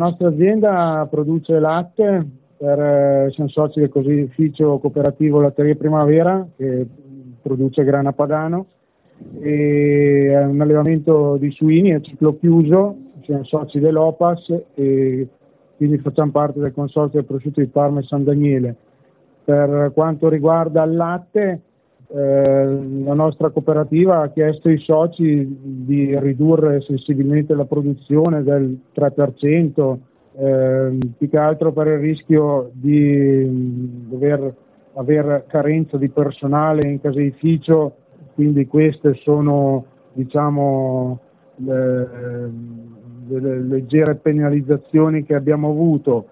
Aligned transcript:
La 0.00 0.10
nostra 0.10 0.28
azienda 0.28 1.08
produce 1.10 1.58
latte 1.58 2.24
per, 2.56 2.78
eh, 2.78 3.30
siamo 3.32 3.50
soci 3.50 3.80
del 3.80 3.88
cosificio 3.88 4.78
cooperativo 4.78 5.40
Latteria 5.40 5.74
Primavera 5.74 6.46
che 6.56 6.86
produce 7.42 7.82
grana 7.82 8.12
padano 8.12 8.66
e 9.40 10.28
è 10.30 10.44
un 10.44 10.60
allevamento 10.60 11.36
di 11.36 11.50
suini 11.50 11.94
a 11.94 12.00
ciclo 12.00 12.38
chiuso, 12.38 12.96
siamo 13.24 13.42
soci 13.42 13.80
dell'OPAS 13.80 14.62
e 14.74 15.26
quindi 15.76 15.98
facciamo 15.98 16.30
parte 16.30 16.60
del 16.60 16.72
consorzio 16.72 17.18
del 17.18 17.28
prosciutto 17.28 17.58
di 17.58 17.66
Parma 17.66 17.98
e 17.98 18.04
San 18.04 18.22
Daniele. 18.22 18.76
Per 19.42 19.90
quanto 19.94 20.28
riguarda 20.28 20.84
il 20.84 20.94
latte, 20.94 21.60
eh, 22.10 22.64
la 23.04 23.12
nostra 23.12 23.50
cooperativa 23.50 24.22
ha 24.22 24.30
chiesto 24.30 24.68
ai 24.68 24.78
soci 24.78 25.46
di 25.60 26.18
ridurre 26.18 26.80
sensibilmente 26.80 27.54
la 27.54 27.66
produzione 27.66 28.42
del 28.42 28.78
3%, 28.94 29.98
eh, 30.36 30.98
più 31.18 31.28
che 31.28 31.36
altro 31.36 31.72
per 31.72 31.88
il 31.88 31.98
rischio 31.98 32.70
di 32.72 34.06
dover 34.08 34.54
avere 34.94 35.44
carenza 35.48 35.98
di 35.98 36.08
personale 36.08 36.88
in 36.88 36.98
caseificio, 36.98 37.94
quindi 38.34 38.66
queste 38.66 39.14
sono 39.22 39.84
diciamo, 40.14 41.18
le, 41.56 42.50
le 43.26 43.60
leggere 43.60 44.14
penalizzazioni 44.14 45.24
che 45.24 45.34
abbiamo 45.34 45.68
avuto. 45.68 46.26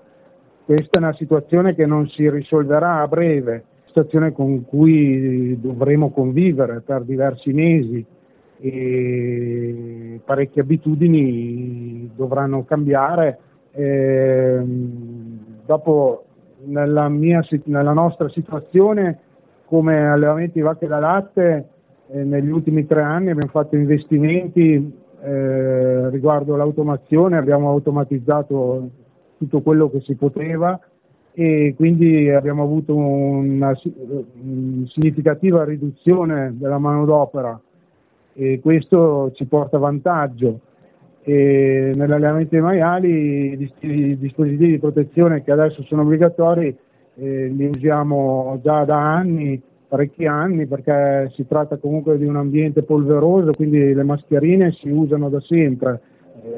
Questa 0.65 0.99
è 0.99 1.03
una 1.03 1.15
situazione 1.15 1.75
che 1.75 1.85
non 1.85 2.09
si 2.09 2.29
risolverà 2.31 3.03
a 3.03 3.09
breve 3.09 3.65
situazione 3.97 4.33
con 4.33 4.67
cui 4.67 5.59
dovremo 5.59 6.11
convivere 6.11 6.83
per 6.85 7.03
diversi 7.05 7.53
mesi 7.55 8.05
e 8.59 10.21
parecchie 10.23 10.61
abitudini 10.61 12.11
dovranno 12.15 12.65
cambiare. 12.65 13.39
E, 13.73 14.61
dopo 15.65 16.25
nella, 16.65 17.09
mia, 17.09 17.43
nella, 17.65 17.93
nostra 17.95 18.29
situazione 18.29 19.19
come 19.65 20.07
allevamenti 20.07 20.55
di 20.55 20.61
vacche 20.61 20.87
da 20.87 20.99
latte 20.99 21.69
eh, 22.09 22.23
negli 22.23 22.51
ultimi 22.51 22.87
tre 22.87 23.03
anni 23.03 23.31
abbiamo 23.31 23.51
fatto 23.51 23.77
investimenti 23.77 24.95
eh, 25.23 26.11
riguardo 26.11 26.55
l'automazione, 26.55 27.39
abbiamo 27.39 27.71
automatizzato 27.71 28.91
tutto 29.39 29.61
quello 29.63 29.91
che 29.91 30.01
si 30.01 30.15
poteva 30.15 30.79
e 31.39 31.75
quindi 31.77 32.31
abbiamo 32.31 32.63
avuto 32.63 32.97
una 32.97 33.79
significativa 34.87 35.65
riduzione 35.65 36.55
della 36.57 36.79
manodopera 36.79 37.61
e 38.33 38.59
questo 38.63 39.33
ci 39.35 39.45
porta 39.45 39.77
vantaggio. 39.77 40.61
Nell'allenamento 41.25 42.51
dei 42.53 42.61
maiali 42.61 43.69
i 43.81 44.17
dispositivi 44.19 44.71
di 44.71 44.79
protezione 44.79 45.43
che 45.43 45.51
adesso 45.51 45.83
sono 45.83 46.03
obbligatori 46.03 46.75
eh, 47.17 47.47
li 47.49 47.67
usiamo 47.67 48.59
già 48.63 48.85
da 48.85 48.97
anni, 48.97 49.61
parecchi 49.89 50.25
anni, 50.25 50.67
perché 50.67 51.31
si 51.35 51.47
tratta 51.47 51.77
comunque 51.77 52.17
di 52.17 52.25
un 52.25 52.37
ambiente 52.37 52.83
polveroso, 52.83 53.53
quindi 53.53 53.93
le 53.93 54.05
mascherine 54.05 54.73
si 54.73 54.89
usano 54.89 55.29
da 55.29 55.41
sempre 55.41 56.01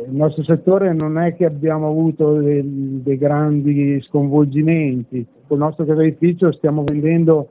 il 0.08 0.16
nostro 0.16 0.42
settore 0.42 0.92
non 0.94 1.18
è 1.18 1.34
che 1.36 1.44
abbiamo 1.44 1.88
avuto 1.88 2.34
dei, 2.38 3.02
dei 3.02 3.18
grandi 3.18 4.00
sconvolgimenti, 4.02 5.24
con 5.46 5.58
il 5.58 5.64
nostro 5.64 5.84
caseificio 5.84 6.52
stiamo 6.52 6.82
vendendo 6.82 7.50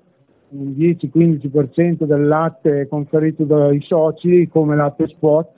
un 0.50 0.70
10-15% 0.72 2.06
del 2.06 2.28
latte 2.28 2.88
conferito 2.88 3.44
dai 3.44 3.82
soci 3.82 4.48
come 4.48 4.76
latte 4.76 5.08
spot 5.08 5.50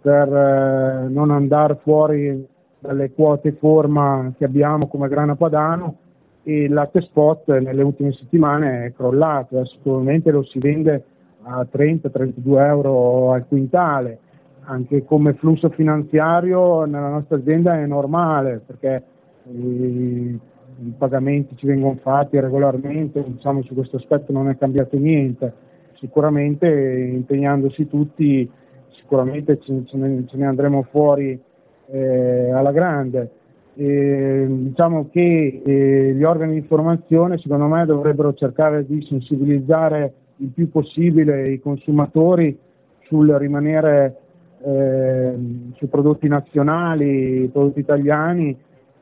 per 0.00 0.28
eh, 0.28 1.08
non 1.08 1.30
andare 1.30 1.78
fuori 1.82 2.44
dalle 2.78 3.12
quote 3.12 3.52
forma 3.52 4.32
che 4.36 4.44
abbiamo 4.44 4.88
come 4.88 5.08
grana 5.08 5.36
padano 5.36 5.96
e 6.42 6.64
il 6.64 6.72
latte 6.72 7.02
spot 7.02 7.56
nelle 7.58 7.82
ultime 7.82 8.12
settimane 8.12 8.86
è 8.86 8.92
crollato, 8.92 9.60
attualmente 9.60 10.32
lo 10.32 10.42
si 10.42 10.58
vende 10.58 11.04
a 11.42 11.66
30-32 11.70 12.66
euro 12.66 13.32
al 13.32 13.46
quintale 13.46 14.18
anche 14.64 15.04
come 15.04 15.34
flusso 15.34 15.68
finanziario 15.70 16.84
nella 16.84 17.08
nostra 17.08 17.36
azienda 17.36 17.78
è 17.78 17.86
normale 17.86 18.62
perché 18.64 19.02
i, 19.50 20.38
i 20.78 20.94
pagamenti 20.96 21.56
ci 21.56 21.66
vengono 21.66 21.98
fatti 22.00 22.38
regolarmente, 22.38 23.22
diciamo 23.26 23.62
su 23.62 23.74
questo 23.74 23.96
aspetto 23.96 24.32
non 24.32 24.48
è 24.48 24.56
cambiato 24.56 24.96
niente, 24.98 25.52
sicuramente 25.98 26.66
impegnandosi 26.68 27.88
tutti 27.88 28.50
sicuramente 28.90 29.58
ce, 29.60 29.84
ce, 29.86 29.96
ne, 29.96 30.24
ce 30.26 30.36
ne, 30.36 30.46
andremo 30.46 30.86
fuori 30.90 31.38
eh, 31.86 32.50
alla 32.50 32.72
grande. 32.72 33.30
E, 33.74 34.46
diciamo 34.48 35.08
che 35.10 35.62
eh, 35.64 36.12
gli 36.14 36.22
organi 36.22 36.52
di 36.52 36.58
informazione 36.58 37.38
secondo 37.38 37.66
me 37.66 37.86
dovrebbero 37.86 38.34
cercare 38.34 38.84
di 38.86 39.04
sensibilizzare 39.08 40.12
il 40.36 40.48
più 40.48 40.70
possibile 40.70 41.50
i 41.50 41.60
consumatori 41.60 42.58
sul 43.04 43.30
rimanere 43.34 44.21
eh, 44.64 45.34
sui 45.76 45.86
prodotti 45.88 46.28
nazionali, 46.28 47.48
prodotti 47.52 47.80
italiani, 47.80 48.56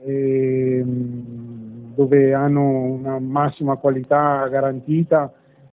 eh, 0.04 0.82
dove 1.94 2.34
hanno 2.34 2.62
una 2.62 3.19
massima 3.19 3.76
qualità 3.76 4.47
garantita 4.48 5.32